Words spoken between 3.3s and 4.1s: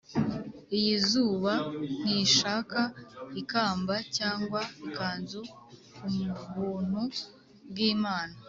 ikamba